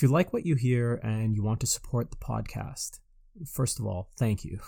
[0.00, 3.00] If you like what you hear and you want to support the podcast,
[3.46, 4.60] first of all, thank you.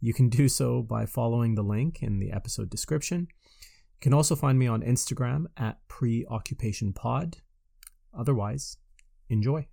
[0.00, 3.28] You can do so by following the link in the episode description.
[3.30, 7.36] You can also find me on Instagram at preoccupationpod.
[8.12, 8.76] Otherwise,
[9.28, 9.68] enjoy.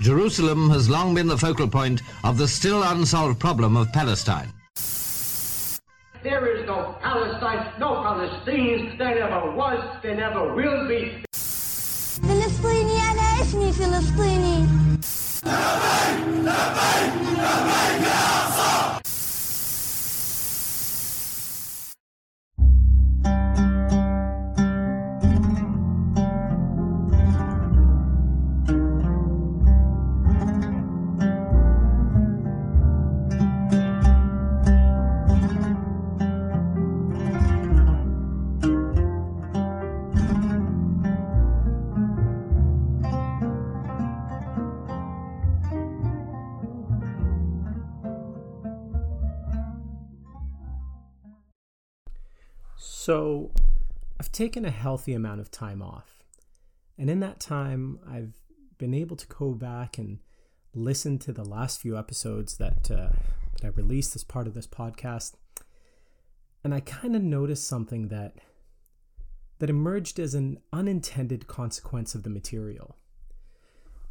[0.00, 4.50] Jerusalem has long been the focal point of the still unsolved problem of Palestine.
[6.22, 8.96] There is no Palestine, no Palestinians.
[8.96, 11.27] There never was, there never will be.
[12.62, 14.68] Филистині, а на есні Філистині.
[15.44, 17.87] Давай, давай, давай!
[54.38, 56.22] Taken a healthy amount of time off.
[56.96, 58.34] And in that time, I've
[58.78, 60.20] been able to go back and
[60.72, 63.08] listen to the last few episodes that, uh,
[63.60, 65.34] that I released as part of this podcast.
[66.62, 68.36] And I kind of noticed something that
[69.58, 72.94] that emerged as an unintended consequence of the material.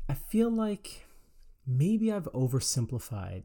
[0.09, 1.05] I feel like
[1.65, 3.43] maybe I've oversimplified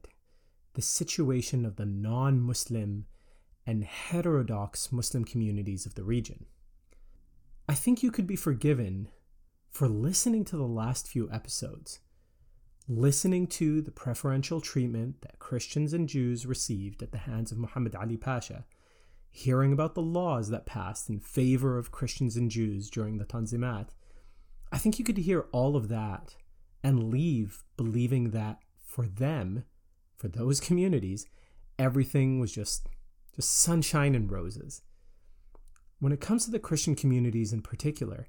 [0.75, 3.07] the situation of the non Muslim
[3.65, 6.47] and heterodox Muslim communities of the region.
[7.73, 9.09] I think you could be forgiven
[9.71, 12.01] for listening to the last few episodes,
[12.87, 17.95] listening to the preferential treatment that Christians and Jews received at the hands of Muhammad
[17.95, 18.67] Ali Pasha,
[19.31, 23.89] hearing about the laws that passed in favor of Christians and Jews during the Tanzimat.
[24.71, 26.37] I think you could hear all of that
[26.85, 29.65] and leave believing that for them,
[30.19, 31.25] for those communities,
[31.79, 32.87] everything was just
[33.35, 34.83] just sunshine and roses.
[36.03, 38.27] When it comes to the Christian communities in particular,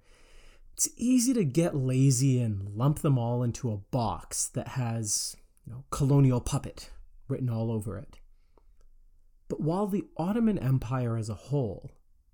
[0.73, 5.35] it's easy to get lazy and lump them all into a box that has
[5.66, 6.91] you know, colonial puppet
[7.28, 8.19] written all over it.
[9.50, 11.89] But while the Ottoman Empire as a whole,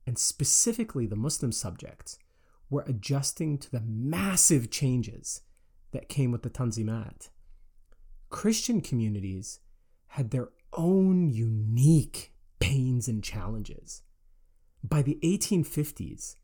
[0.06, 2.20] and specifically the Muslim subjects,
[2.70, 5.44] were adjusting to the massive changes
[5.94, 7.30] that came with the Tanzimat,
[8.30, 9.62] Christian communities
[10.08, 14.02] had their own unique pains and challenges.
[14.84, 16.36] By the 1850s,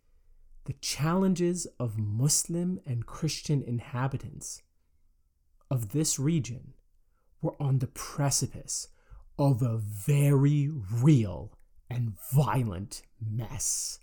[0.65, 4.61] the challenges of Muslim and Christian inhabitants
[5.71, 6.73] of this region
[7.41, 8.87] were on the precipice
[9.37, 11.57] of a very real
[11.89, 13.99] and violent mess.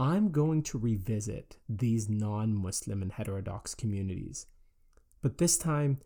[0.00, 4.46] I'm going to revisit these non Muslim and heterodox communities,
[5.22, 5.98] but this time,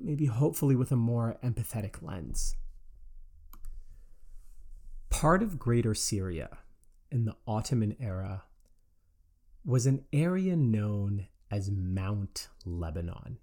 [0.00, 2.54] maybe hopefully with a more empathetic lens.
[5.10, 6.58] Part of Greater Syria
[7.10, 8.44] in the Ottoman era
[9.64, 13.38] was an area known as Mount Lebanon.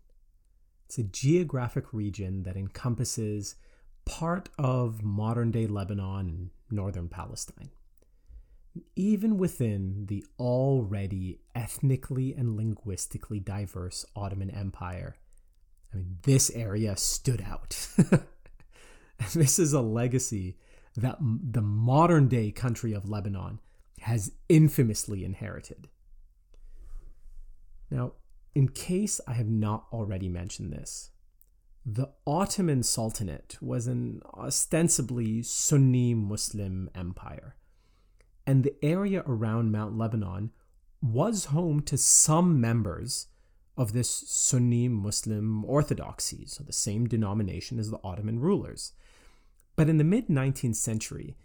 [0.85, 3.55] It's a geographic region that encompasses
[4.05, 7.69] part of modern day Lebanon and northern Palestine.
[8.95, 15.17] Even within the already ethnically and linguistically diverse Ottoman Empire,
[15.93, 17.89] I mean, this area stood out.
[19.33, 20.57] this is a legacy
[20.97, 23.59] that the modern day country of Lebanon
[24.01, 25.87] has infamously inherited.
[27.89, 28.13] Now,
[28.55, 31.11] in case I have not already mentioned this,
[31.85, 37.55] the Ottoman Sultanate was an ostensibly Sunni Muslim empire,
[38.45, 40.51] and the area around Mount Lebanon
[41.01, 43.27] was home to some members
[43.77, 48.93] of this Sunni Muslim orthodoxy, so the same denomination as the Ottoman rulers.
[49.77, 51.37] But in the mid 19th century,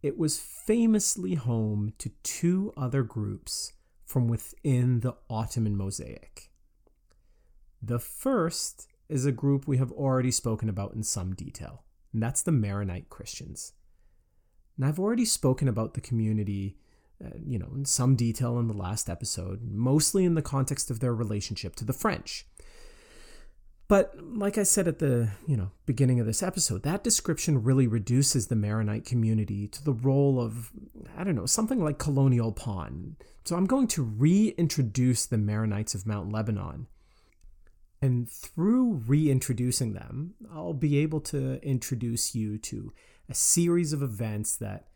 [0.00, 3.72] it was famously home to two other groups
[4.06, 6.50] from within the Ottoman mosaic.
[7.82, 11.82] The first is a group we have already spoken about in some detail,
[12.12, 13.72] and that's the Maronite Christians.
[14.76, 16.76] And I've already spoken about the community,
[17.22, 21.00] uh, you know, in some detail in the last episode, mostly in the context of
[21.00, 22.46] their relationship to the French.
[23.90, 27.88] But like I said at the, you know, beginning of this episode, that description really
[27.88, 30.70] reduces the Maronite community to the role of
[31.18, 33.16] I don't know, something like colonial pawn.
[33.44, 36.86] So I'm going to reintroduce the Maronites of Mount Lebanon.
[38.00, 42.92] And through reintroducing them, I'll be able to introduce you to
[43.28, 44.86] a series of events that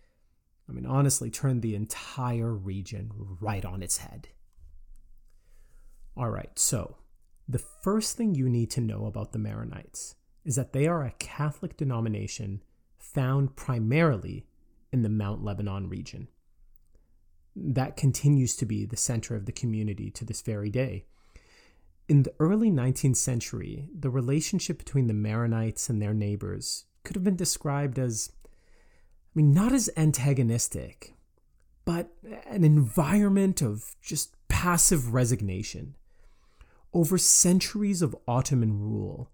[0.69, 4.29] I mean honestly turned the entire region right on its head.
[6.17, 6.99] All right, so
[7.49, 10.14] the first thing you need to know about the Maronites
[10.44, 12.62] is that they are a Catholic denomination
[12.99, 14.46] found primarily
[14.93, 16.29] in the Mount Lebanon region.
[17.56, 21.05] That continues to be the center of the community to this very day.
[22.08, 27.25] In the early 19th century, the relationship between the Maronites and their neighbors could have
[27.25, 28.49] been described as, I
[29.35, 31.14] mean, not as antagonistic,
[31.85, 32.11] but
[32.47, 35.94] an environment of just passive resignation.
[36.94, 39.29] Over centuries of Ottoman rule,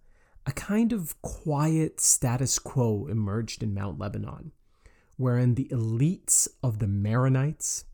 [0.47, 4.53] a kind of quiet status quo emerged in Mount Lebanon,
[5.19, 7.85] wherein the elites of the Maronites,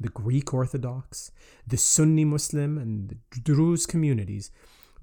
[0.00, 1.30] the Greek Orthodox,
[1.64, 4.50] the Sunni Muslim, and the Druze communities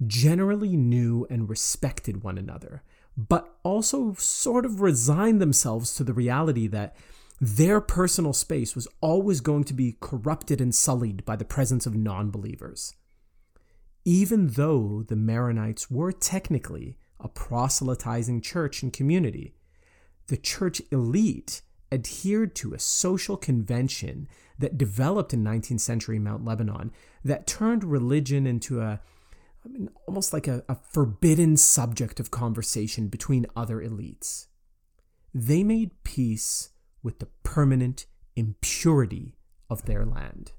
[0.06, 2.82] generally knew and respected one another,
[3.16, 6.94] but also sort of resigned themselves to the reality that
[7.40, 11.96] their personal space was always going to be corrupted and sullied by the presence of
[11.96, 12.92] non believers.
[14.04, 19.54] Even though the Maronites were technically a proselytizing church and community,
[20.26, 21.62] the church elite
[21.92, 24.26] adhered to a social convention
[24.58, 26.90] that developed in 19th century Mount Lebanon
[27.24, 29.00] that turned religion into a
[29.64, 34.46] I mean, almost like a, a forbidden subject of conversation between other elites.
[35.32, 36.70] They made peace
[37.02, 39.36] with the permanent impurity
[39.70, 40.52] of their land.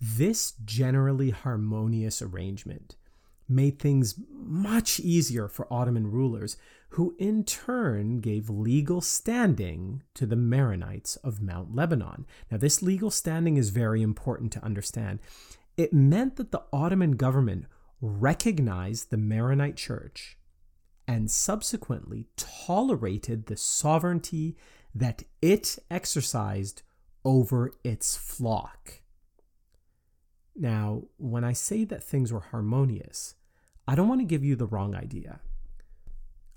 [0.00, 2.96] This generally harmonious arrangement
[3.48, 6.56] made things much easier for Ottoman rulers,
[6.90, 12.26] who in turn gave legal standing to the Maronites of Mount Lebanon.
[12.50, 15.18] Now, this legal standing is very important to understand.
[15.76, 17.66] It meant that the Ottoman government
[18.00, 20.36] recognized the Maronite church
[21.06, 24.56] and subsequently tolerated the sovereignty
[24.94, 26.82] that it exercised
[27.24, 29.00] over its flock.
[30.60, 33.36] Now, when I say that things were harmonious,
[33.86, 35.38] I don't want to give you the wrong idea.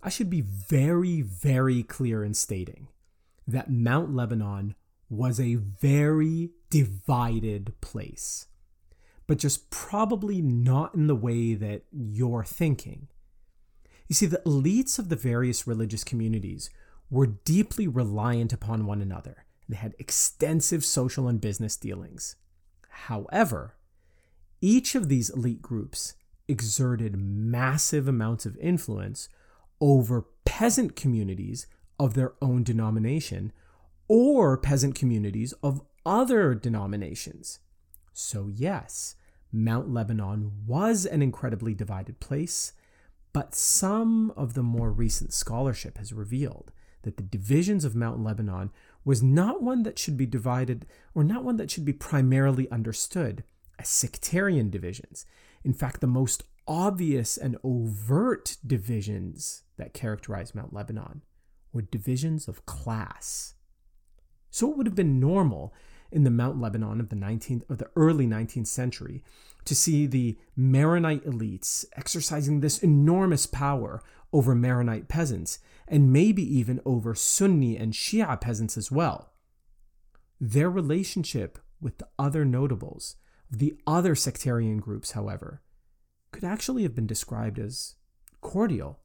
[0.01, 2.87] I should be very, very clear in stating
[3.47, 4.73] that Mount Lebanon
[5.07, 8.47] was a very divided place,
[9.27, 13.07] but just probably not in the way that you're thinking.
[14.07, 16.71] You see, the elites of the various religious communities
[17.11, 19.45] were deeply reliant upon one another.
[19.69, 22.35] They had extensive social and business dealings.
[22.89, 23.75] However,
[24.61, 26.13] each of these elite groups
[26.47, 29.27] exerted massive amounts of influence
[29.79, 31.65] over peasant communities
[31.99, 33.51] of their own denomination
[34.07, 37.59] or peasant communities of other denominations.
[38.13, 39.15] So, yes,
[39.51, 42.73] Mount Lebanon was an incredibly divided place,
[43.33, 46.71] but some of the more recent scholarship has revealed
[47.03, 48.71] that the divisions of Mount Lebanon
[49.03, 50.85] was not one that should be divided
[51.15, 53.43] or not one that should be primarily understood
[53.83, 55.25] sectarian divisions.
[55.63, 61.21] In fact, the most obvious and overt divisions that characterized Mount Lebanon
[61.73, 63.55] were divisions of class.
[64.49, 65.73] So it would have been normal
[66.11, 69.23] in the Mount Lebanon of the 19th of the early 19th century
[69.65, 74.01] to see the Maronite elites exercising this enormous power
[74.33, 79.33] over Maronite peasants and maybe even over Sunni and Shia peasants as well.
[80.39, 83.15] Their relationship with the other notables,
[83.51, 85.61] the other sectarian groups, however,
[86.31, 87.95] could actually have been described as
[88.39, 88.99] cordial,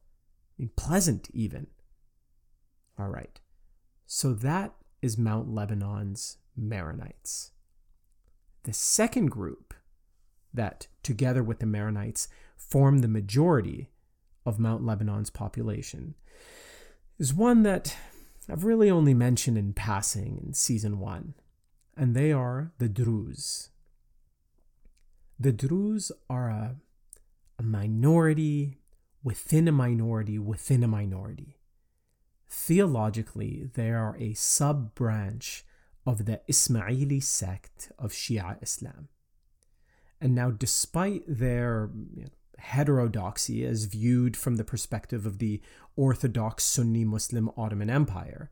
[0.75, 1.67] pleasant even.
[2.97, 3.39] All right,
[4.05, 7.51] so that is Mount Lebanon's Maronites.
[8.63, 9.73] The second group
[10.53, 13.89] that, together with the Maronites, form the majority
[14.45, 16.15] of Mount Lebanon's population
[17.19, 17.95] is one that
[18.49, 21.33] I've really only mentioned in passing in season one,
[21.95, 23.69] and they are the Druze.
[25.39, 26.75] The Druze are a,
[27.59, 28.79] a minority
[29.23, 31.57] within a minority within a minority.
[32.49, 35.63] Theologically, they are a sub branch
[36.07, 39.09] of the Ismaili sect of Shia Islam.
[40.19, 45.61] And now, despite their you know, heterodoxy as viewed from the perspective of the
[45.95, 48.49] Orthodox Sunni Muslim Ottoman Empire,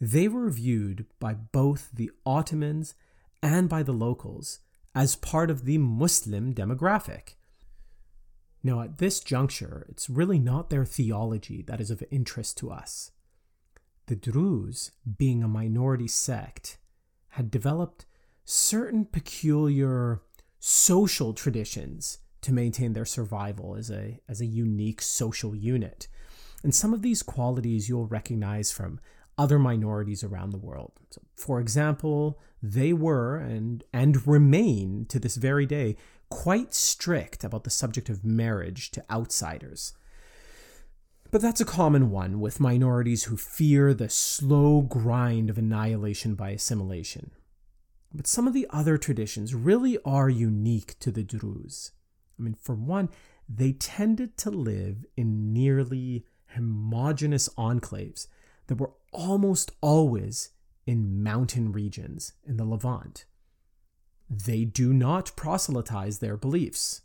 [0.00, 2.94] they were viewed by both the Ottomans
[3.42, 4.58] and by the locals
[4.94, 7.34] as part of the Muslim demographic.
[8.62, 13.10] Now, at this juncture, it's really not their theology that is of interest to us.
[14.06, 16.78] The Druze, being a minority sect,
[17.30, 18.06] had developed
[18.44, 20.20] certain peculiar
[20.58, 26.08] social traditions to maintain their survival as a, as a unique social unit.
[26.62, 29.00] And some of these qualities you'll recognize from
[29.40, 30.92] other minorities around the world.
[31.08, 35.96] So, for example, they were and and remain to this very day
[36.28, 39.94] quite strict about the subject of marriage to outsiders.
[41.30, 46.50] But that's a common one with minorities who fear the slow grind of annihilation by
[46.50, 47.30] assimilation.
[48.12, 51.92] But some of the other traditions really are unique to the Druze.
[52.38, 53.08] I mean, for one,
[53.48, 58.26] they tended to live in nearly homogeneous enclaves
[58.70, 60.50] that were almost always
[60.86, 63.24] in mountain regions in the Levant.
[64.30, 67.00] They do not proselytize their beliefs.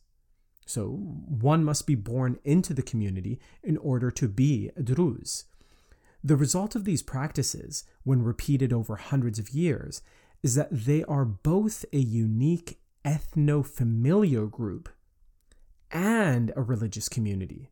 [0.68, 5.46] So one must be born into the community in order to be a Druze.
[6.24, 10.04] The result of these practices, when repeated over hundreds of years,
[10.44, 14.88] is that they are both a unique ethno familial group
[15.90, 17.72] and a religious community.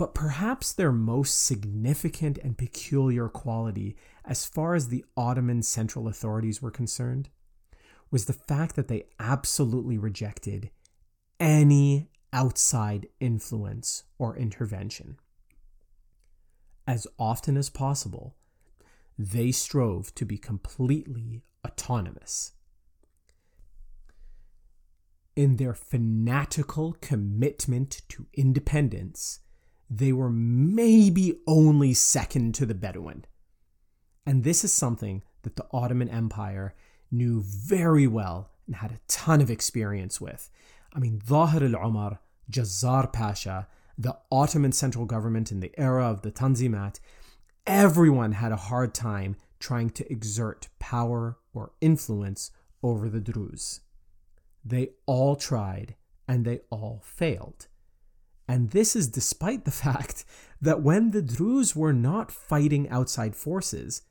[0.00, 6.62] But perhaps their most significant and peculiar quality, as far as the Ottoman central authorities
[6.62, 7.28] were concerned,
[8.10, 10.70] was the fact that they absolutely rejected
[11.38, 15.18] any outside influence or intervention.
[16.86, 18.36] As often as possible,
[19.18, 22.52] they strove to be completely autonomous.
[25.36, 29.40] In their fanatical commitment to independence,
[29.90, 33.24] they were maybe only second to the Bedouin.
[34.24, 36.74] And this is something that the Ottoman Empire
[37.10, 40.48] knew very well and had a ton of experience with.
[40.94, 43.66] I mean, Zahir al Umar, Jazzar Pasha,
[43.98, 47.00] the Ottoman central government in the era of the Tanzimat,
[47.66, 53.80] everyone had a hard time trying to exert power or influence over the Druze.
[54.64, 55.96] They all tried
[56.28, 57.66] and they all failed.
[58.50, 60.24] And this is despite the fact
[60.60, 64.02] that when the Druze were not fighting outside forces,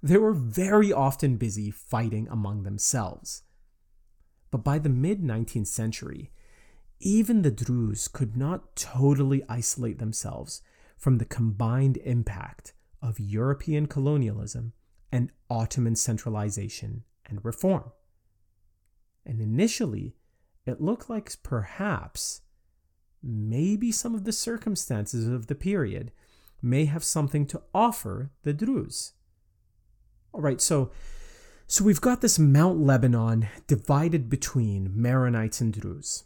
[0.00, 3.42] they were very often busy fighting among themselves.
[4.52, 6.30] But by the mid 19th century,
[7.00, 10.62] even the Druze could not totally isolate themselves
[10.96, 14.72] from the combined impact of European colonialism
[15.10, 17.90] and Ottoman centralization and reform.
[19.26, 20.14] And initially,
[20.64, 22.42] it looked like perhaps
[23.22, 26.12] maybe some of the circumstances of the period
[26.62, 29.12] may have something to offer the Druze.
[30.32, 30.90] All right, so
[31.66, 36.24] so we've got this Mount Lebanon divided between Maronites and Druze.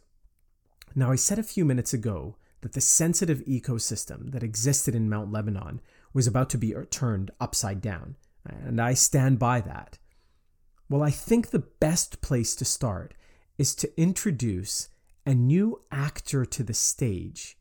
[0.94, 5.30] Now, I said a few minutes ago that the sensitive ecosystem that existed in Mount
[5.30, 5.82] Lebanon
[6.14, 9.98] was about to be er, turned upside down, and I stand by that.
[10.88, 13.12] Well, I think the best place to start
[13.58, 14.88] is to introduce
[15.26, 17.57] a new actor to the stage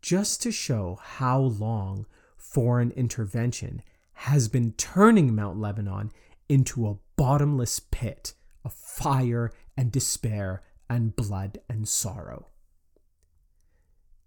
[0.00, 6.10] just to show how long foreign intervention has been turning Mount Lebanon
[6.48, 8.34] into a bottomless pit
[8.64, 12.48] of fire and despair and blood and sorrow.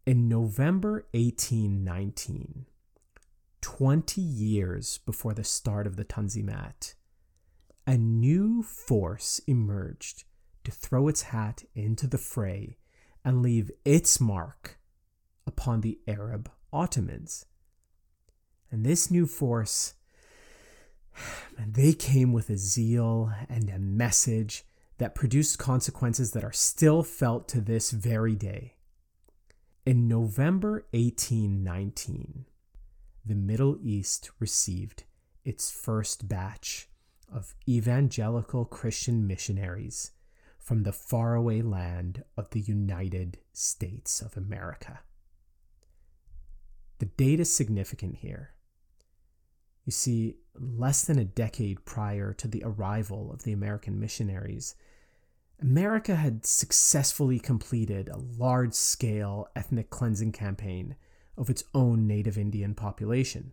[0.05, 2.65] In November 1819,
[3.61, 6.95] 20 years before the start of the Tanzimat,
[7.87, 10.25] a new force emerged
[10.63, 12.77] to throw its hat into the fray
[13.23, 14.79] and leave its mark
[15.45, 17.45] upon the Arab Ottomans.
[18.71, 19.93] And this new force,
[21.59, 24.63] they came with a zeal and a message
[24.97, 28.75] that produced consequences that are still felt to this very day.
[29.85, 32.45] In November 1819,
[33.25, 35.03] the Middle East received
[35.43, 36.87] its first batch
[37.31, 40.11] of evangelical Christian missionaries
[40.63, 45.01] from the faraway land of the United States of America.
[46.99, 48.51] The date is significant here.
[49.83, 54.75] You see, less than a decade prior to the arrival of the American missionaries,
[55.61, 60.95] America had successfully completed a large scale ethnic cleansing campaign
[61.37, 63.51] of its own native Indian population.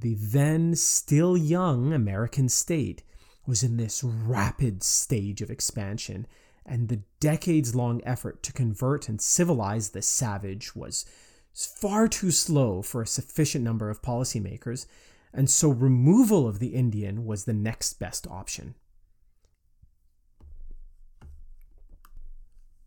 [0.00, 3.02] The then still young American state
[3.46, 6.26] was in this rapid stage of expansion,
[6.64, 11.06] and the decades long effort to convert and civilize the savage was
[11.52, 14.86] far too slow for a sufficient number of policymakers,
[15.32, 18.74] and so removal of the Indian was the next best option.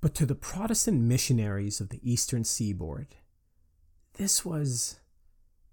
[0.01, 3.16] But to the Protestant missionaries of the eastern seaboard,
[4.13, 5.00] this was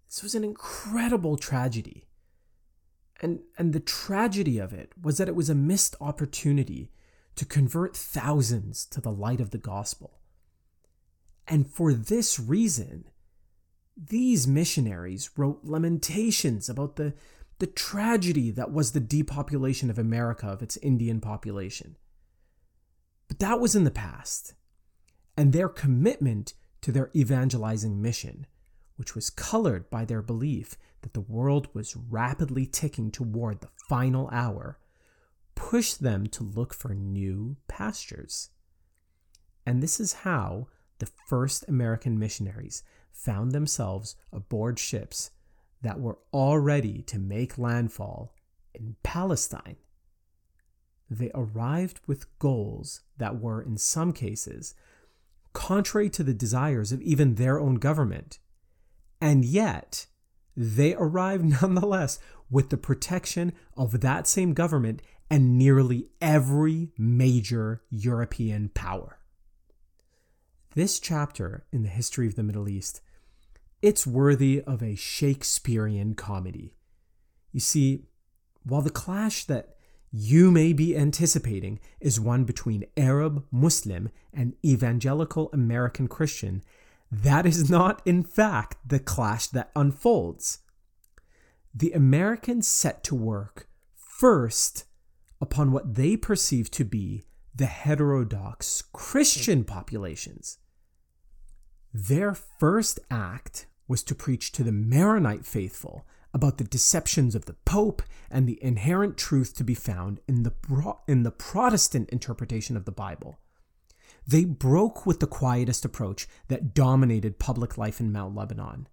[0.06, 2.05] this was an incredible tragedy.
[3.20, 6.90] And, and the tragedy of it was that it was a missed opportunity
[7.36, 10.20] to convert thousands to the light of the gospel.
[11.46, 13.04] And for this reason,
[13.96, 17.14] These missionaries wrote lamentations about the,
[17.58, 21.96] the tragedy that was the depopulation of America of its Indian population.
[23.26, 24.52] But that was in the past,
[25.36, 28.46] and their commitment to their evangelizing mission,
[28.96, 34.28] which was colored by their belief that the world was rapidly ticking toward the final
[34.32, 34.76] hour,
[35.54, 38.50] pushed them to look for new pastures.
[39.64, 40.66] And this is how
[40.98, 42.82] the first American missionaries
[43.12, 45.30] found themselves aboard ships
[45.80, 48.34] that were all ready to make landfall
[48.74, 49.76] in Palestine.
[51.08, 54.74] They arrived with goals that were, in some cases,
[55.52, 58.40] contrary to the desires of even their own government.
[59.20, 60.06] And yet,
[60.56, 62.18] they arrive nonetheless
[62.50, 69.18] with the protection of that same government and nearly every major European power.
[70.74, 73.00] This chapter in the history of the Middle East,
[73.82, 76.74] it's worthy of a Shakespearean comedy.
[77.52, 78.04] You see,
[78.64, 79.76] while the clash that
[80.12, 86.62] you may be anticipating is one between Arab Muslim and evangelical American Christian,
[87.10, 90.58] that is not, in fact, the clash that unfolds.
[91.74, 94.84] The Americans set to work first
[95.40, 100.58] upon what they perceive to be the heterodox Christian populations.
[101.92, 107.54] Their first act was to preach to the Maronite faithful about the deceptions of the
[107.64, 110.52] Pope and the inherent truth to be found in the,
[111.08, 113.38] in the Protestant interpretation of the Bible.
[114.26, 118.88] They broke with the quietist approach that dominated public life in Mount Lebanon.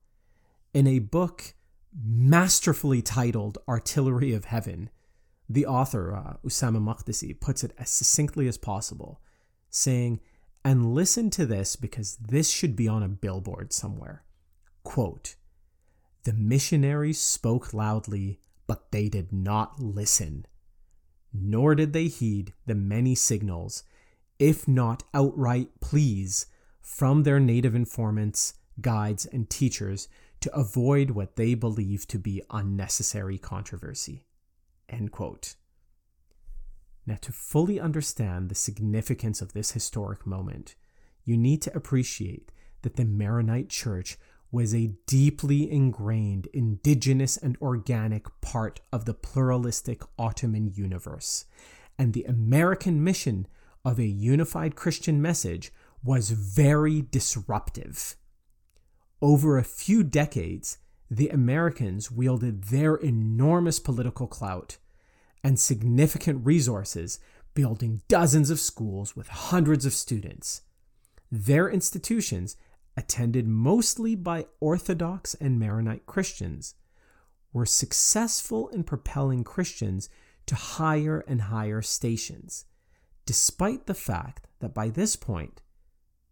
[0.74, 1.54] In a book
[1.96, 4.90] masterfully titled Artillery of Heaven,
[5.50, 9.22] the author, uh, Ussama Makdisi, puts it as succinctly as possible,
[9.70, 10.20] saying,
[10.63, 14.24] and listen to this because this should be on a billboard somewhere.
[14.84, 15.36] Quote,
[16.24, 20.46] the missionaries spoke loudly, but they did not listen.
[21.34, 23.84] Nor did they heed the many signals,
[24.44, 26.48] if not outright pleas,
[26.82, 30.10] from their native informants, guides, and teachers
[30.42, 34.25] to avoid what they believe to be unnecessary controversy.
[37.06, 40.75] Now, to fully understand the significance of this historic moment,
[41.24, 42.51] you need to appreciate
[42.82, 44.18] that the Maronite Church
[44.51, 51.46] was a deeply ingrained indigenous and organic part of the pluralistic Ottoman universe,
[51.98, 53.48] and the American mission
[53.85, 55.72] of a unified Christian message
[56.03, 58.15] was very disruptive.
[59.22, 60.77] Over a few decades,
[61.09, 64.77] the Americans wielded their enormous political clout
[65.43, 67.19] and significant resources,
[67.53, 70.61] building dozens of schools with hundreds of students.
[71.31, 72.55] Their institutions,
[72.96, 76.75] attended mostly by Orthodox and Maronite Christians,
[77.51, 80.09] were successful in propelling Christians
[80.48, 82.65] to higher and higher stations,
[83.25, 85.62] despite the fact that by this point,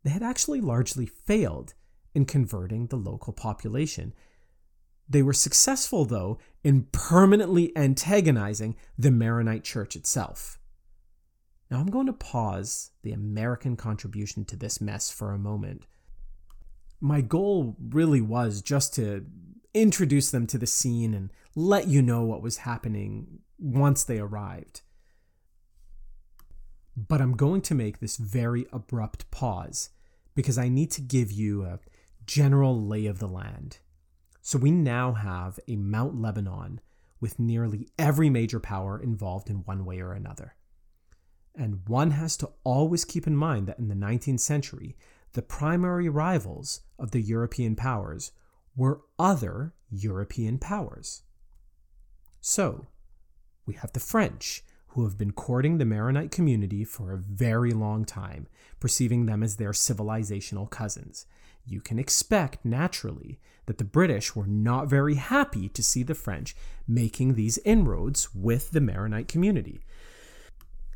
[0.04, 1.74] they had actually largely failed
[2.14, 4.14] in converting the local population
[5.12, 10.58] they were successful, though, in permanently antagonizing the Maronite church itself.
[11.70, 15.86] Now, I'm going to pause the American contribution to this mess for a moment.
[17.02, 19.26] My goal really was just to
[19.74, 24.82] introduce them to the scene and let you know what was happening once they arrived.
[27.08, 29.90] But I'm going to make this very abrupt pause
[30.36, 31.80] because I need to give you a
[32.26, 33.80] general lay of the land.
[34.42, 36.80] So we now have a Mount Lebanon
[37.20, 40.56] with nearly every major power involved in one way or another.
[41.56, 44.96] And one has to always keep in mind that in the 19th century,
[45.34, 48.32] the primary rivals of the European powers
[48.76, 51.24] were other European powers.
[52.40, 52.88] So,
[53.66, 58.04] we have the French, who have been courting the Maronite community for a very long
[58.04, 58.48] time,
[58.80, 61.26] perceiving them as their civilizational cousins.
[61.66, 66.56] You can expect, naturally, that the British were not very happy to see the French
[66.88, 69.82] making these inroads with the Maronite community.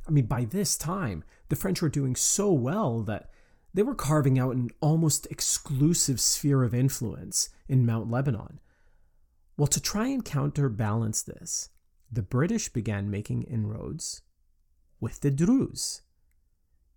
[0.07, 3.29] I mean, by this time, the French were doing so well that
[3.73, 8.59] they were carving out an almost exclusive sphere of influence in Mount Lebanon.
[9.57, 11.69] Well, to try and counterbalance this,
[12.15, 14.21] the British began making inroads
[14.99, 16.01] with the Druze.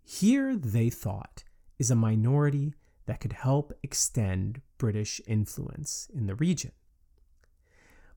[0.02, 1.44] Here, they thought,
[1.78, 2.74] is a minority
[3.06, 6.72] that could help extend British influence in the region.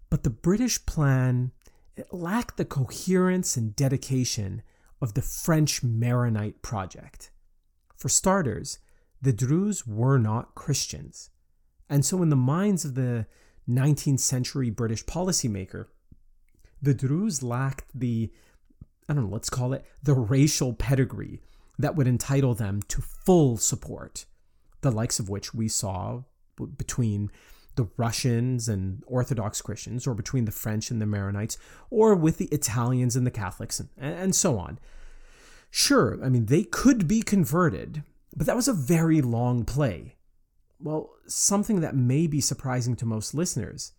[0.09, 1.51] But the British plan
[2.11, 4.61] lacked the coherence and dedication
[5.01, 7.31] of the French Maronite project.
[7.97, 8.79] For starters,
[9.21, 11.29] the Druze were not Christians,
[11.89, 13.25] And so, in the minds of the
[13.67, 15.87] 19th century British policymaker,
[16.81, 18.31] the Druze lacked the,
[19.07, 21.39] I don't know, let's call it the racial pedigree
[21.77, 24.25] that would entitle them to full support,
[24.81, 26.23] the likes of which we saw
[26.77, 27.31] between
[27.75, 31.57] the Russians and Orthodox Christians, or between the French and the Maronites,
[31.89, 34.77] or with the Italians and the Catholics, and, and so on.
[35.69, 38.03] Sure, I mean, they could be converted,
[38.35, 40.17] but that was a very long play.
[40.79, 43.93] Well, something that may be surprising to most listeners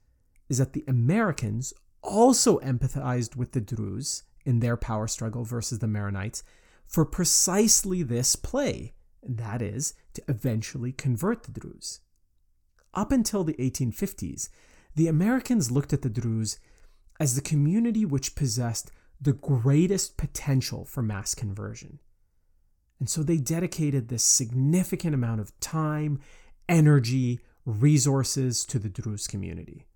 [0.49, 5.87] is that the Americans also empathized with the Druze in their power struggle versus the
[5.87, 6.43] Maronites
[6.87, 12.01] for precisely this play, that is, to eventually convert the Druze.
[12.93, 14.49] Up until the 1850s,
[14.95, 16.59] the Americans looked at the Druze
[17.19, 22.01] as the community which possessed the greatest potential for mass conversion.
[22.99, 26.21] And so they dedicated this significant amount of time,
[26.69, 29.87] energy, resources to the Druze community.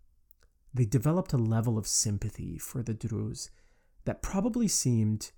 [0.76, 3.50] They developed a level of sympathy for the Druze
[4.04, 5.32] that probably seemed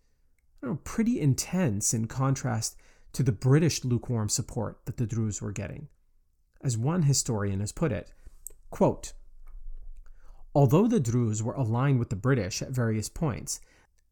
[0.61, 2.77] know, pretty intense in contrast
[3.13, 5.87] to the British lukewarm support that the Druze were getting.
[6.61, 8.13] As one historian has put it,
[8.71, 9.13] quote,
[10.57, 13.61] Although the Druze were aligned with the British at various points,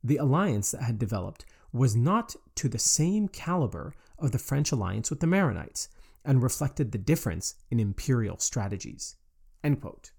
[0.04, 5.10] the alliance that had developed was not to the same caliber of the French alliance
[5.10, 5.88] with the Maronites
[6.24, 9.16] and reflected the difference in imperial strategies.
[9.64, 10.12] End quote.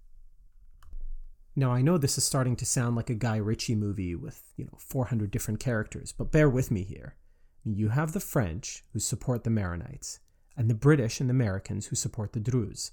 [1.60, 4.66] Now, I know this is starting to sound like a Guy Ritchie movie with, you
[4.66, 7.16] know, 400 different characters, but bear with me here.
[7.64, 10.20] You have the French who support the Maronites,
[10.56, 12.92] and the British and Americans who support the Druze.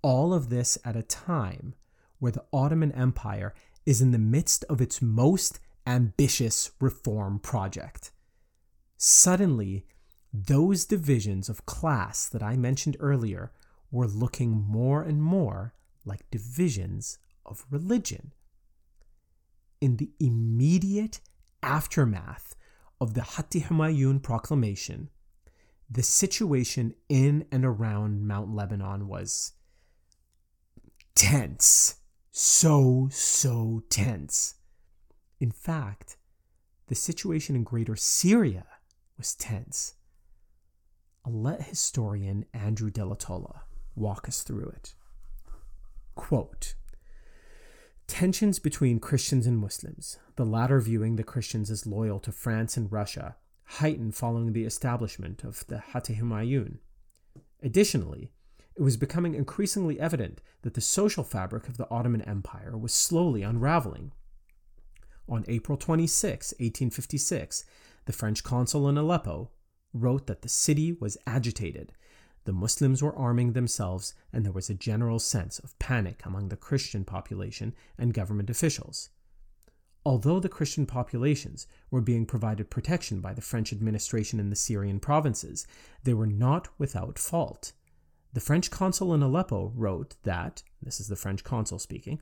[0.00, 1.74] All of this at a time
[2.20, 3.52] where the Ottoman Empire
[3.84, 8.12] is in the midst of its most ambitious reform project.
[8.96, 9.84] Suddenly,
[10.32, 13.52] those divisions of class that I mentioned earlier
[13.90, 15.74] were looking more and more
[16.06, 17.18] like divisions
[17.50, 18.32] of religion.
[19.80, 21.20] In the immediate
[21.62, 22.54] aftermath
[23.00, 25.10] of the Hatti Humayun proclamation,
[25.90, 29.52] the situation in and around Mount Lebanon was
[31.14, 31.96] tense.
[32.30, 34.54] So, so tense.
[35.40, 36.16] In fact,
[36.86, 38.66] the situation in greater Syria
[39.18, 39.94] was tense.
[41.24, 43.60] I'll let historian Andrew Delatolla
[43.94, 44.94] walk us through it.
[46.14, 46.74] Quote
[48.10, 52.90] Tensions between Christians and Muslims, the latter viewing the Christians as loyal to France and
[52.90, 56.78] Russia, heightened following the establishment of the Hatti Humayun.
[57.62, 58.32] Additionally,
[58.74, 63.42] it was becoming increasingly evident that the social fabric of the Ottoman Empire was slowly
[63.42, 64.10] unraveling.
[65.28, 67.64] On April 26, 1856,
[68.06, 69.52] the French consul in Aleppo
[69.94, 71.92] wrote that the city was agitated
[72.44, 76.56] the Muslims were arming themselves, and there was a general sense of panic among the
[76.56, 79.10] Christian population and government officials.
[80.04, 84.98] Although the Christian populations were being provided protection by the French administration in the Syrian
[84.98, 85.66] provinces,
[86.04, 87.72] they were not without fault.
[88.32, 92.20] The French consul in Aleppo wrote that, this is the French consul speaking,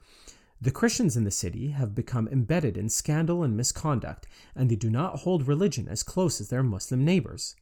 [0.60, 4.26] the Christians in the city have become embedded in scandal and misconduct,
[4.56, 7.54] and they do not hold religion as close as their Muslim neighbors.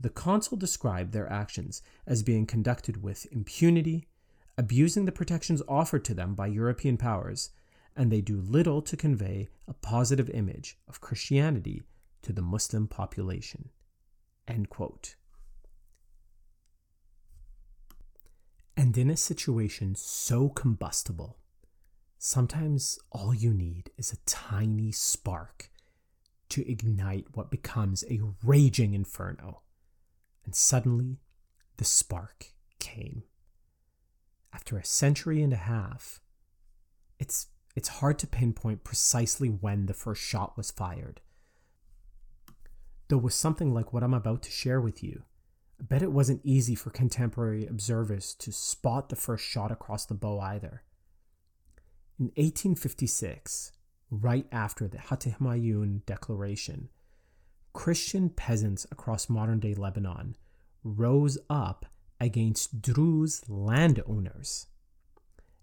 [0.00, 4.06] The consul described their actions as being conducted with impunity,
[4.56, 7.50] abusing the protections offered to them by European powers,
[7.96, 11.82] and they do little to convey a positive image of Christianity
[12.22, 13.70] to the Muslim population.
[14.46, 14.68] And
[18.96, 21.38] in a situation so combustible,
[22.18, 25.70] sometimes all you need is a tiny spark
[26.50, 29.62] to ignite what becomes a raging inferno
[30.48, 31.18] and suddenly
[31.76, 33.24] the spark came.
[34.50, 36.22] After a century and a half,
[37.18, 41.20] it's, it's hard to pinpoint precisely when the first shot was fired.
[43.08, 45.24] Though with something like what I'm about to share with you,
[45.78, 50.14] I bet it wasn't easy for contemporary observers to spot the first shot across the
[50.14, 50.82] bow either.
[52.18, 53.72] In 1856,
[54.10, 56.88] right after the Hatti Humayun Declaration,
[57.78, 60.34] Christian peasants across modern day Lebanon
[60.82, 61.86] rose up
[62.18, 64.66] against Druze landowners.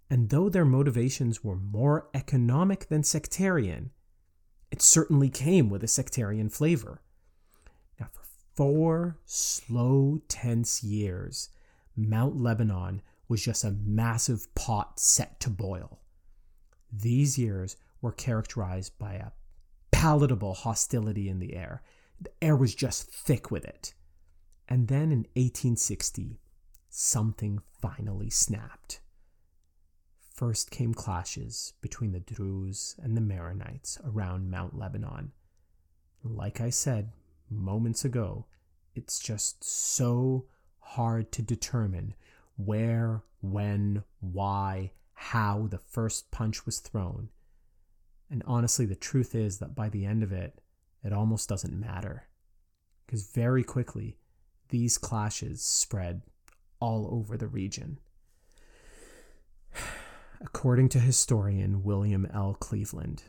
[0.09, 3.91] And though their motivations were more economic than sectarian,
[4.71, 7.01] it certainly came with a sectarian flavor.
[7.99, 8.23] Now, for
[8.53, 11.49] four slow, tense years,
[11.97, 15.99] Mount Lebanon was just a massive pot set to boil.
[16.89, 19.31] These years were characterized by a
[19.91, 21.83] palatable hostility in the air
[22.19, 23.93] the air was just thick with it.
[24.67, 26.39] And then in 1860,
[26.89, 29.01] something finally snapped.
[30.33, 35.31] First came clashes between the Druze and the Maronites around Mount Lebanon.
[36.23, 37.11] Like I said
[37.49, 38.45] moments ago,
[38.95, 40.45] it's just so
[40.79, 42.15] hard to determine
[42.57, 47.29] where, when, why, how the first punch was thrown.
[48.29, 50.59] And honestly, the truth is that by the end of it,
[51.05, 52.23] it almost doesn't matter.
[53.05, 54.17] Because very quickly,
[54.69, 56.23] these clashes spread
[56.79, 57.99] all over the region.
[60.41, 62.55] According to historian William L.
[62.59, 63.23] Cleveland,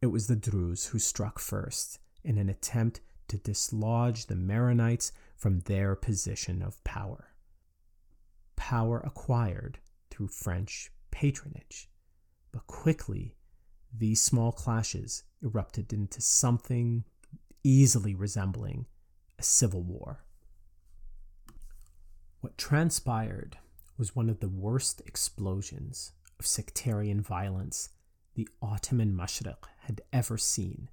[0.00, 5.60] it was the Druze who struck first in an attempt to dislodge the Maronites from
[5.60, 7.32] their position of power.
[8.54, 9.78] Power acquired
[10.10, 11.90] through French patronage,
[12.52, 13.34] but quickly
[13.92, 17.04] these small clashes erupted into something
[17.64, 18.86] easily resembling
[19.38, 20.24] a civil war.
[22.40, 23.58] What transpired
[23.98, 27.90] was one of the worst explosions of sectarian violence
[28.34, 30.88] the Ottoman Mashriq had ever seen.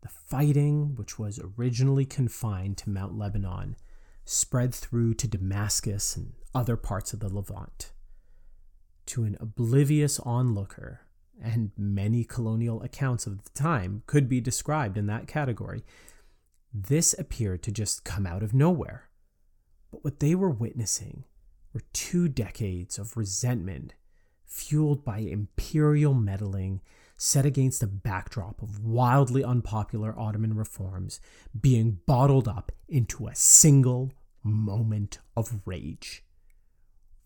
[0.00, 3.76] The fighting, which was originally confined to Mount Lebanon,
[4.24, 7.92] spread through to Damascus and other parts of the Levant.
[9.06, 11.00] To an oblivious onlooker,
[11.42, 15.84] and many colonial accounts of the time could be described in that category,
[16.72, 19.08] this appeared to just come out of nowhere.
[19.90, 21.24] But what they were witnessing
[21.72, 23.94] were two decades of resentment
[24.44, 26.80] fueled by imperial meddling
[27.16, 31.20] set against a backdrop of wildly unpopular Ottoman reforms
[31.60, 36.22] being bottled up into a single moment of rage.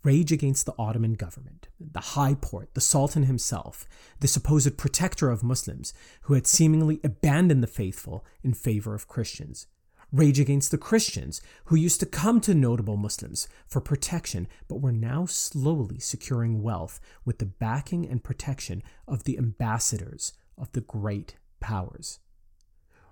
[0.05, 3.87] Rage against the Ottoman government, the High Porte, the Sultan himself,
[4.19, 9.69] the supposed protector of Muslims who had seemingly abandoned the faithful in favor of Christians,
[10.11, 14.93] rage against the Christians who used to come to notable Muslims for protection but were
[14.93, 21.37] now slowly securing wealth with the backing and protection of the ambassadors of the great
[21.61, 22.19] powers.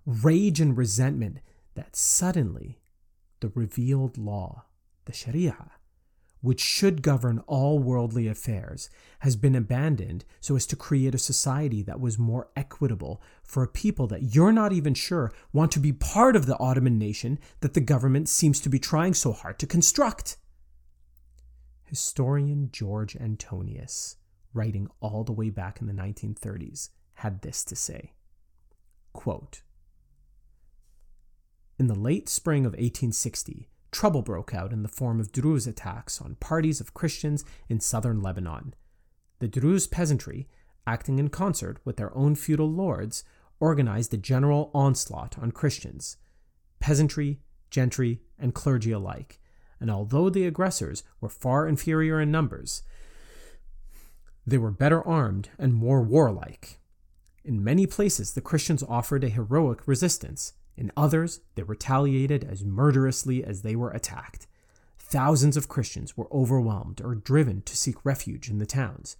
[0.04, 1.38] Rage and resentment
[1.74, 2.80] that suddenly
[3.38, 4.64] the revealed law,
[5.04, 5.70] the Sharia,
[6.40, 8.88] which should govern all worldly affairs,
[9.20, 13.68] has been abandoned so as to create a society that was more equitable for a
[13.68, 17.74] people that you're not even sure want to be part of the Ottoman nation that
[17.74, 20.36] the government seems to be trying so hard to construct.
[21.84, 24.16] Historian George Antonius,
[24.54, 28.12] writing all the way back in the 1930s, had this to say
[29.12, 29.62] quote,
[31.78, 36.20] In the late spring of 1860, trouble broke out in the form of Druze attacks
[36.20, 38.74] on parties of Christians in southern Lebanon.
[39.40, 40.48] The Druze peasantry,
[40.86, 43.24] acting in concert with their own feudal lords,
[43.58, 46.16] organized a general onslaught on Christians,
[46.78, 49.38] peasantry, gentry, and clergy alike,
[49.78, 52.82] and although the aggressors were far inferior in numbers,
[54.46, 56.80] they were better armed and more warlike.
[57.44, 63.44] In many places, the Christians offered a heroic resistance, in others, they retaliated as murderously
[63.44, 64.46] as they were attacked.
[64.98, 69.18] Thousands of Christians were overwhelmed or driven to seek refuge in the towns.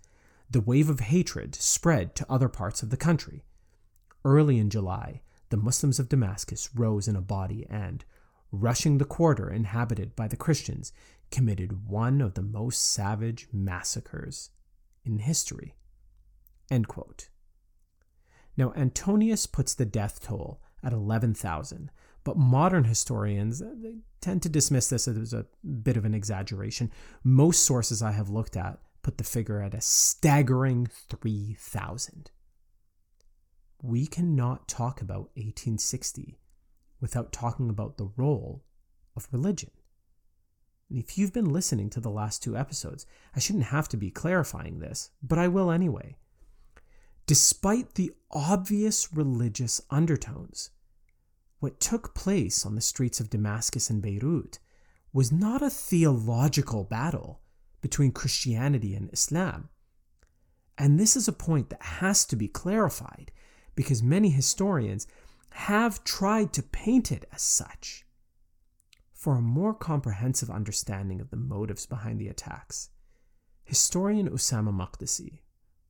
[0.51, 3.45] The wave of hatred spread to other parts of the country.
[4.25, 5.21] Early in July,
[5.51, 8.07] the Muslims of Damascus rose in a body and,
[8.51, 10.93] rushing the quarter inhabited by the Christians,
[11.31, 14.49] committed one of the most savage massacres
[15.05, 15.75] in history.
[18.57, 21.91] Now, Antonius puts the death toll at 11,000.
[22.25, 25.47] But modern historians uh, they tend to dismiss this as a
[25.83, 26.91] bit of an exaggeration.
[27.25, 32.31] Most sources I have looked at put the figure at a staggering 3,000.
[33.83, 36.39] We cannot talk about 1860
[37.01, 38.63] without talking about the role
[39.17, 39.71] of religion.
[40.91, 44.11] And if you've been listening to the last two episodes, I shouldn't have to be
[44.11, 46.17] clarifying this, but I will anyway.
[47.31, 50.71] Despite the obvious religious undertones,
[51.61, 54.59] what took place on the streets of Damascus and Beirut
[55.13, 57.41] was not a theological battle
[57.81, 59.69] between Christianity and Islam.
[60.77, 63.31] And this is a point that has to be clarified
[63.77, 65.07] because many historians
[65.51, 68.05] have tried to paint it as such.
[69.13, 72.91] For a more comprehensive understanding of the motives behind the attacks,
[73.63, 75.43] historian Ussama Makdisi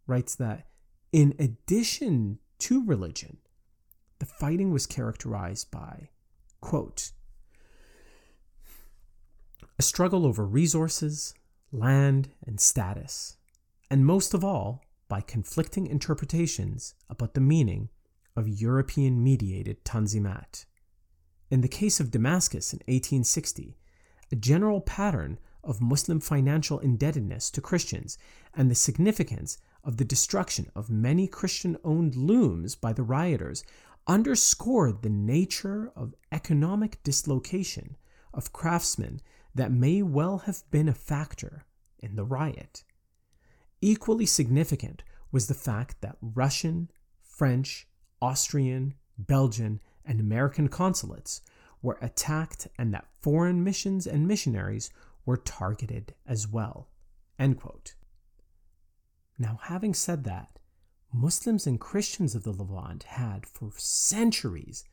[0.06, 0.66] writes that
[1.12, 3.38] in addition to religion,
[4.18, 6.10] the fighting was characterized by,
[6.60, 7.12] quote,
[9.78, 11.34] a struggle over resources,
[11.72, 13.36] land, and status,
[13.90, 17.88] and most of all, by conflicting interpretations about the meaning
[18.36, 20.66] of European mediated Tanzimat.
[21.50, 23.76] In the case of Damascus in 1860,
[24.30, 28.16] a general pattern of Muslim financial indebtedness to Christians
[28.54, 33.64] and the significance of the destruction of many Christian owned looms by the rioters
[34.06, 37.96] underscored the nature of economic dislocation
[38.34, 39.20] of craftsmen
[39.54, 41.64] that may well have been a factor
[41.98, 42.84] in the riot.
[43.80, 46.90] Equally significant was the fact that Russian,
[47.22, 47.88] French,
[48.20, 51.40] Austrian, Belgian, and American consulates
[51.82, 54.90] were attacked and that foreign missions and missionaries
[55.24, 56.88] were targeted as well.
[59.40, 60.58] Now, having said that,
[61.14, 64.84] Muslims and Christians of the Levant had, for centuries,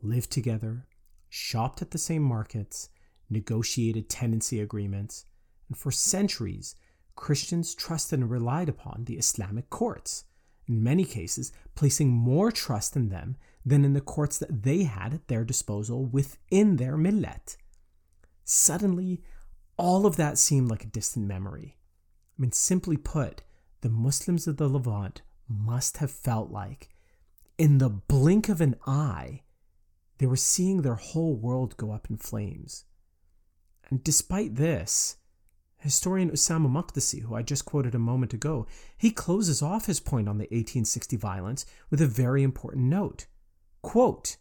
[0.00, 0.86] lived together,
[1.28, 2.90] shopped at the same markets,
[3.28, 5.24] negotiated tenancy agreements,
[5.66, 6.76] and for centuries,
[7.16, 10.26] Christians trusted and relied upon the Islamic courts,
[10.68, 15.12] in many cases, placing more trust in them than in the courts that they had
[15.12, 17.56] at their disposal within their millet.
[18.44, 19.24] Suddenly,
[19.76, 21.76] all of that seemed like a distant memory.
[22.38, 23.42] I mean, simply put,
[23.80, 26.88] the Muslims of the Levant must have felt like,
[27.56, 29.42] in the blink of an eye,
[30.18, 32.84] they were seeing their whole world go up in flames.
[33.88, 35.16] And despite this,
[35.78, 40.28] historian Ussama Makdisi, who I just quoted a moment ago, he closes off his point
[40.28, 43.26] on the 1860 violence with a very important note.
[43.82, 44.36] Quote,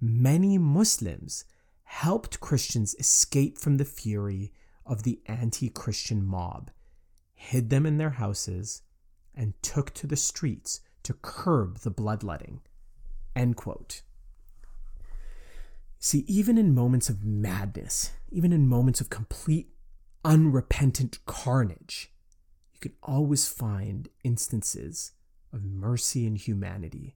[0.00, 1.44] Many Muslims
[1.84, 4.52] helped Christians escape from the fury
[4.84, 6.70] of the anti Christian mob,
[7.46, 8.82] hid them in their houses,
[9.34, 12.60] and took to the streets to curb the bloodletting.
[13.36, 14.02] End quote.
[16.00, 19.68] See, even in moments of madness, even in moments of complete
[20.24, 22.12] unrepentant carnage,
[22.74, 25.12] you can always find instances
[25.52, 27.14] of mercy and humanity.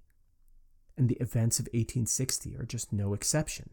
[0.97, 3.71] And the events of 1860 are just no exception.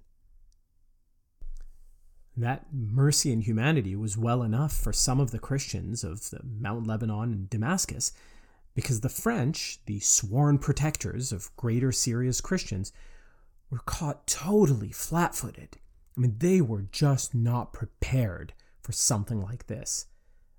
[2.38, 6.86] That mercy and humanity was well enough for some of the Christians of the Mount
[6.86, 8.12] Lebanon and Damascus
[8.76, 12.93] because the French, the sworn protectors of Greater Syria's Christians,
[13.71, 15.78] were caught totally flat footed.
[16.15, 20.06] I mean, they were just not prepared for something like this.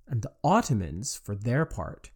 [0.08, 2.10] And the Ottomans, for their part,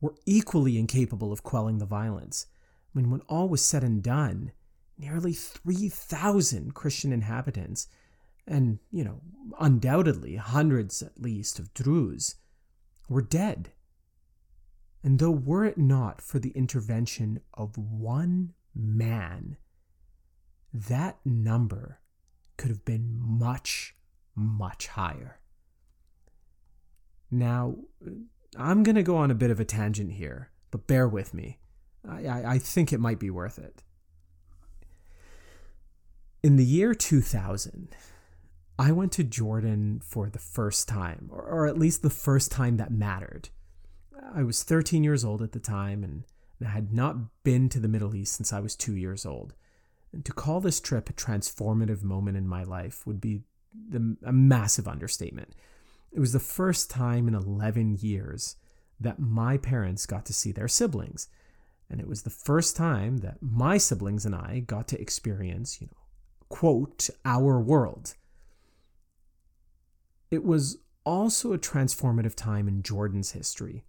[0.00, 2.46] were equally incapable of quelling the violence.
[2.94, 4.52] I mean, when all was said and done,
[4.96, 7.88] nearly 3,000 Christian inhabitants,
[8.48, 9.20] and, you know,
[9.60, 12.36] undoubtedly hundreds at least of Druze,
[13.08, 13.70] were dead.
[15.02, 19.56] And though were it not for the intervention of one man,
[20.72, 22.00] that number
[22.56, 23.94] could have been much,
[24.34, 25.40] much higher.
[27.30, 27.76] Now,
[28.56, 31.58] I'm going to go on a bit of a tangent here, but bear with me.
[32.08, 33.82] I, I, I think it might be worth it.
[36.42, 37.94] In the year 2000,
[38.78, 42.76] I went to Jordan for the first time, or, or at least the first time
[42.76, 43.48] that mattered.
[44.34, 46.24] I was 13 years old at the time and
[46.64, 49.54] I had not been to the Middle East since I was two years old.
[50.12, 53.42] And to call this trip a transformative moment in my life would be
[53.88, 55.54] the, a massive understatement.
[56.12, 58.56] It was the first time in 11 years
[59.00, 61.28] that my parents got to see their siblings.
[61.90, 65.88] And it was the first time that my siblings and I got to experience, you
[65.88, 66.02] know,
[66.48, 68.14] quote, our world.
[70.30, 73.84] It was also a transformative time in Jordan's history.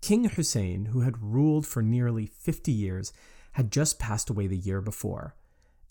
[0.00, 3.12] King Hussein, who had ruled for nearly 50 years,
[3.52, 5.36] had just passed away the year before,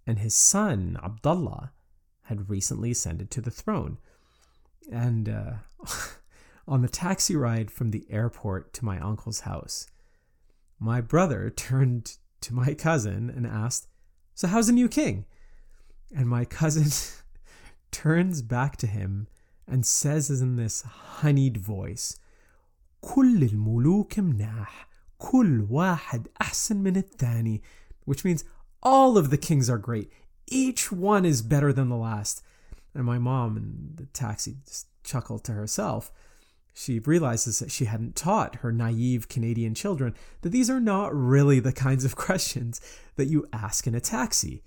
[0.05, 1.71] and his son, Abdullah,
[2.23, 3.97] had recently ascended to the throne.
[4.91, 5.51] And uh,
[6.67, 9.87] on the taxi ride from the airport to my uncle's house,
[10.79, 13.87] my brother turned to my cousin and asked,
[14.33, 15.25] So, how's the new king?
[16.13, 16.85] And my cousin
[17.90, 19.28] turns back to him
[19.66, 22.18] and says in this honeyed voice,
[23.02, 27.62] كل الملوك مناح كل واحد أحسن من الثاني
[28.04, 28.44] which means
[28.82, 30.10] all of the kings are great
[30.46, 32.42] each one is better than the last
[32.94, 36.10] and my mom in the taxi just chuckled to herself
[36.78, 41.58] she realizes that she hadn't taught her naive Canadian children that these are not really
[41.58, 42.82] the kinds of questions
[43.16, 44.62] that you ask in a taxi.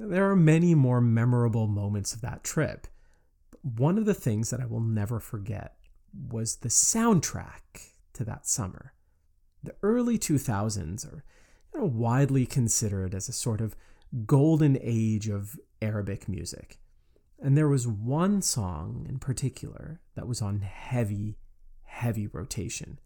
[0.00, 2.86] There are many more memorable moments of that trip.
[3.62, 5.74] One of the things that I will never forget
[6.30, 8.92] was the soundtrack to that summer.
[9.62, 11.24] The early 2000s are
[11.74, 13.74] you know, widely considered as a sort of
[14.24, 16.78] golden age of Arabic music.
[17.40, 21.38] And there was one song in particular that was on heavy,
[21.82, 23.00] heavy rotation.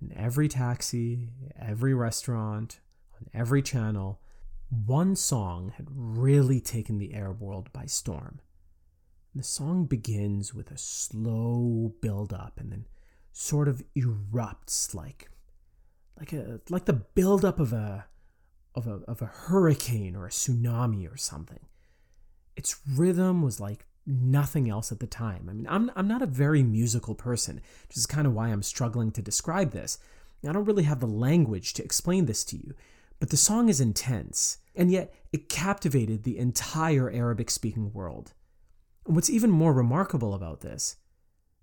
[0.00, 1.28] In every taxi,
[1.58, 2.80] every restaurant,
[3.14, 4.20] on every channel,
[4.70, 8.40] one song had really taken the Arab world by storm.
[9.34, 12.86] The song begins with a slow build up and then
[13.32, 15.30] sort of erupts like
[16.18, 18.06] like a like the build up of a
[18.74, 21.60] of a of a hurricane or a tsunami or something.
[22.56, 25.48] Its rhythm was like nothing else at the time.
[25.48, 28.62] I mean, I'm I'm not a very musical person, which is kind of why I'm
[28.62, 29.98] struggling to describe this.
[30.46, 32.74] I don't really have the language to explain this to you,
[33.20, 38.32] but the song is intense, and yet it captivated the entire Arabic speaking world.
[39.06, 40.96] And what's even more remarkable about this,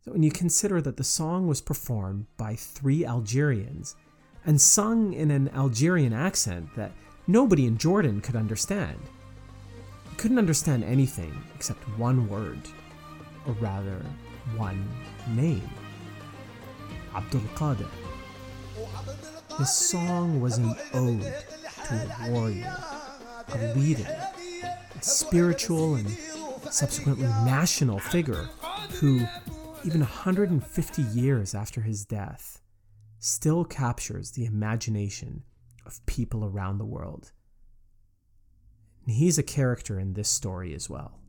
[0.05, 3.95] when you consider that the song was performed by three Algerians
[4.45, 6.93] and sung in an Algerian accent that
[7.25, 8.99] nobody in Jordan could understand.
[10.15, 12.61] Couldn't understand anything except one word,
[13.45, 14.05] or rather,
[14.55, 14.87] one
[15.35, 15.69] name
[17.13, 17.89] Abdul Qadir.
[18.77, 21.33] Oh, This song was an ode
[21.87, 22.77] to a warrior,
[23.47, 26.07] a leader, a spiritual and
[26.69, 28.49] subsequently national figure
[28.99, 29.25] who,
[29.83, 32.61] even 150 years after his death,
[33.17, 35.41] still captures the imagination
[35.87, 37.31] of people around the world.
[39.07, 41.19] And he's a character in this story as well.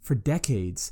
[0.00, 0.90] For decades,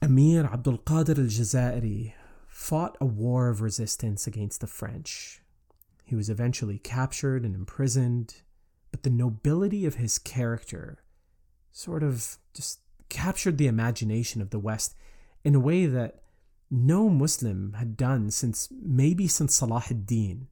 [0.00, 2.14] Emir Abdul Qadir al Jazairi
[2.62, 5.42] fought a war of resistance against the French.
[6.04, 8.36] He was eventually captured and imprisoned,
[8.92, 11.02] but the nobility of his character
[11.72, 14.94] sort of just captured the imagination of the West
[15.42, 16.22] in a way that
[16.70, 20.46] no Muslim had done since maybe since Salah ad-Din.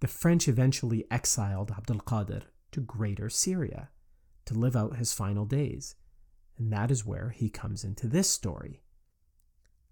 [0.00, 3.90] The French eventually exiled Abdul Qadir to Greater Syria
[4.46, 5.96] to live out his final days,
[6.56, 8.83] and that is where he comes into this story.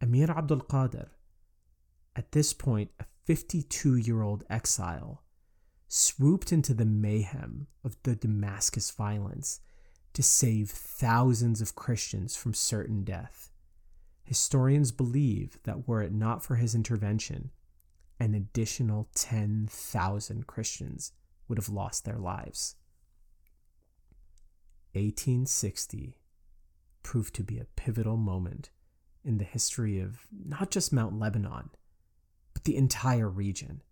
[0.02, 1.10] Emir Abdul Qadir,
[2.16, 5.22] at this point a 52 year old exile,
[5.86, 9.60] swooped into the mayhem of the Damascus violence
[10.14, 13.52] to save thousands of Christians from certain death.
[14.24, 17.52] Historians believe that were it not for his intervention,
[18.18, 21.12] an additional 10,000 Christians
[21.46, 22.74] would have lost their lives.
[24.94, 26.18] 1860
[27.04, 28.70] proved to be a pivotal moment
[29.24, 31.70] in the history of not just Mount Lebanon,
[32.54, 33.82] but the entire region.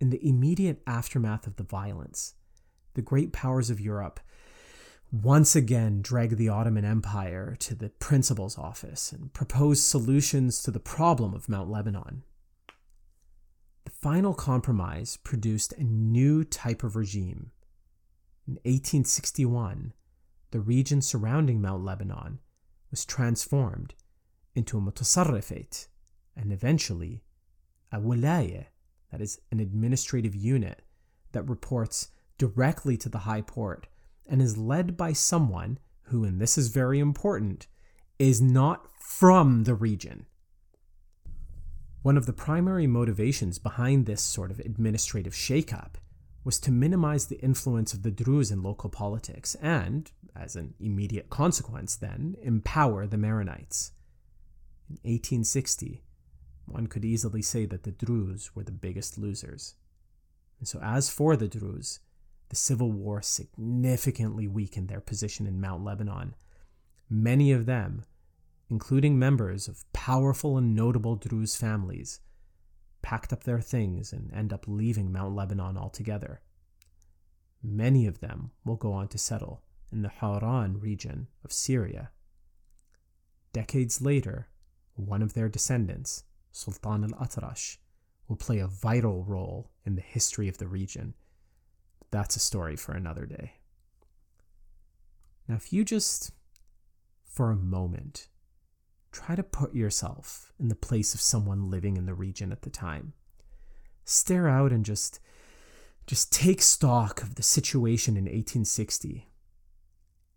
[0.00, 2.34] In the immediate aftermath of the violence,
[2.94, 4.20] the great powers of Europe
[5.10, 10.80] once again dragged the Ottoman Empire to the principal's office and proposed solutions to the
[10.80, 12.22] problem of Mount Lebanon.
[13.84, 17.50] The final compromise produced a new type of regime.
[18.46, 19.92] In 1861,
[20.50, 22.38] the region surrounding Mount Lebanon
[22.90, 23.94] was transformed
[24.54, 25.86] into a mutasarrifate
[26.36, 27.22] and eventually
[27.90, 28.66] a wilaya,
[29.10, 30.82] that is, an administrative unit
[31.32, 33.86] that reports directly to the high Porte
[34.28, 37.66] and is led by someone who, and this is very important,
[38.18, 40.26] is not from the region.
[42.02, 45.94] One of the primary motivations behind this sort of administrative shakeup
[46.44, 51.30] was to minimize the influence of the Druze in local politics and, as an immediate
[51.30, 53.92] consequence, then, empower the Maronites.
[54.92, 56.02] In 1860,
[56.66, 59.74] one could easily say that the Druze were the biggest losers.
[60.58, 62.00] And so, as for the Druze,
[62.50, 66.34] the civil war significantly weakened their position in Mount Lebanon.
[67.08, 68.04] Many of them,
[68.68, 72.20] including members of powerful and notable Druze families,
[73.00, 76.42] packed up their things and end up leaving Mount Lebanon altogether.
[77.62, 82.10] Many of them will go on to settle in the Hauran region of Syria.
[83.54, 84.48] Decades later,
[84.94, 87.78] one of their descendants, Sultan al Atrash,
[88.28, 91.14] will play a vital role in the history of the region.
[92.10, 93.54] That's a story for another day.
[95.48, 96.32] Now, if you just,
[97.24, 98.28] for a moment,
[99.10, 102.70] try to put yourself in the place of someone living in the region at the
[102.70, 103.12] time.
[104.04, 105.20] Stare out and just
[106.06, 109.28] just take stock of the situation in 1860.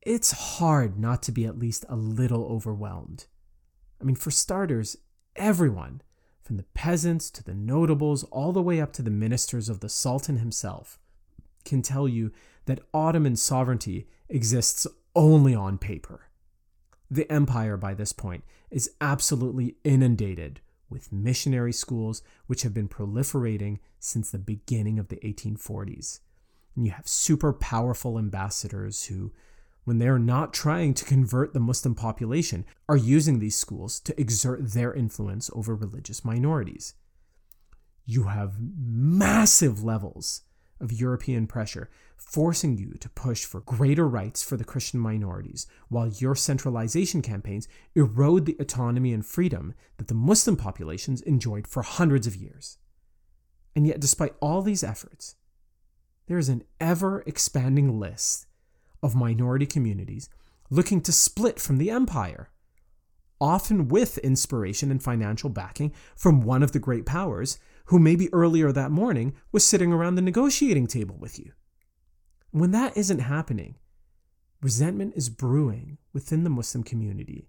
[0.01, 3.25] It's hard not to be at least a little overwhelmed.
[3.99, 4.97] I mean, for starters,
[5.35, 6.01] everyone,
[6.41, 9.89] from the peasants to the notables, all the way up to the ministers of the
[9.89, 10.99] Sultan himself,
[11.63, 12.31] can tell you
[12.65, 14.85] that Ottoman sovereignty exists
[15.15, 16.29] only on paper.
[17.09, 23.79] The empire, by this point, is absolutely inundated with missionary schools which have been proliferating
[23.99, 26.19] since the beginning of the 1840s.
[26.75, 29.31] And you have super powerful ambassadors who,
[29.85, 34.73] when they're not trying to convert the Muslim population, are using these schools to exert
[34.73, 36.95] their influence over religious minorities.
[38.05, 40.41] You have massive levels
[40.79, 46.07] of European pressure, forcing you to push for greater rights for the Christian minorities, while
[46.07, 52.27] your centralization campaigns erode the autonomy and freedom that the Muslim populations enjoyed for hundreds
[52.27, 52.77] of years.
[53.75, 55.35] And yet, despite all these efforts,
[56.27, 58.47] there is an ever expanding list
[59.05, 60.29] of minority communities
[60.71, 62.49] looking to split from the empire,
[63.39, 68.71] often with inspiration and financial backing from one of the great powers who maybe earlier
[68.71, 71.51] that morning was sitting around the negotiating table with you.
[72.49, 73.75] When that isn't happening,
[74.61, 77.47] resentment is brewing within the Muslim community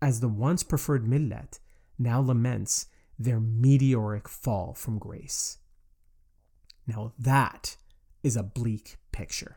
[0.00, 1.58] as the once preferred millet
[1.98, 2.86] now laments
[3.18, 5.58] their meteoric fall from grace.
[6.86, 7.76] Now, that
[8.22, 9.56] is a bleak picture.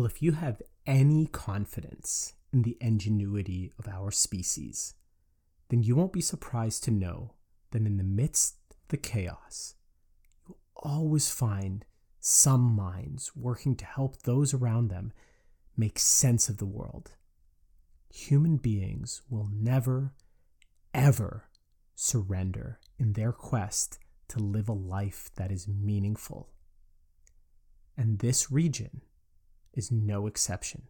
[0.00, 4.94] Well, if you have any confidence in the ingenuity of our species,
[5.68, 7.34] then you won't be surprised to know
[7.72, 9.74] that in the midst of the chaos,
[10.42, 11.84] you'll always find
[12.18, 15.12] some minds working to help those around them
[15.76, 17.12] make sense of the world.
[18.08, 20.14] Human beings will never,
[20.94, 21.50] ever
[21.94, 23.98] surrender in their quest
[24.28, 26.48] to live a life that is meaningful.
[27.98, 29.02] And this region
[29.74, 30.82] is no exception.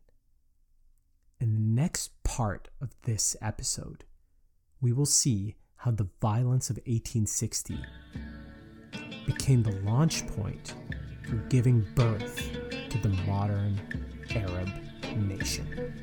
[1.40, 4.04] In the next part of this episode,
[4.80, 7.78] we will see how the violence of 1860
[9.26, 10.74] became the launch point
[11.28, 12.50] for giving birth
[12.90, 13.80] to the modern
[14.34, 14.70] Arab
[15.16, 15.94] nation.